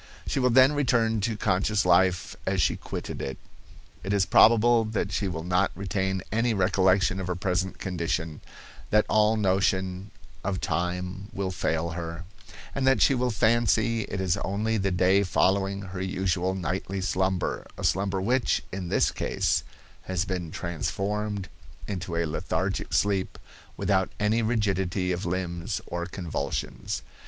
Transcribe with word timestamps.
She 0.25 0.39
will 0.39 0.49
then 0.49 0.71
return 0.73 1.21
to 1.21 1.37
conscious 1.37 1.85
life 1.85 2.35
as 2.47 2.59
she 2.59 2.75
quitted 2.75 3.21
it. 3.21 3.37
It 4.03 4.13
is 4.13 4.25
probable 4.25 4.83
that 4.83 5.11
she 5.11 5.27
will 5.27 5.43
not 5.43 5.69
retain 5.75 6.23
any 6.31 6.55
recollection 6.55 7.19
of 7.19 7.27
her 7.27 7.35
present 7.35 7.77
condition, 7.77 8.41
that 8.89 9.05
all 9.07 9.37
notion 9.37 10.09
of 10.43 10.59
time 10.59 11.27
will 11.33 11.51
fail 11.51 11.91
her, 11.91 12.23
and 12.73 12.87
that 12.87 12.99
she 12.99 13.13
will 13.13 13.29
fancy 13.29 14.01
it 14.05 14.19
is 14.19 14.37
only 14.37 14.77
the 14.77 14.89
day 14.89 15.21
following 15.21 15.83
her 15.83 16.01
usual 16.01 16.55
nightly 16.55 16.99
slumber, 16.99 17.67
a 17.77 17.83
slumber 17.83 18.19
which, 18.19 18.63
in 18.71 18.89
this 18.89 19.11
case, 19.11 19.63
has 20.05 20.25
been 20.25 20.49
transformed 20.49 21.47
into 21.87 22.15
a 22.15 22.25
lethargic 22.25 22.91
sleep, 22.91 23.37
without 23.77 24.09
any 24.19 24.41
rigidity 24.41 25.11
of 25.11 25.27
limbs 25.27 25.79
or 25.85 26.07
convulsions. 26.07 27.03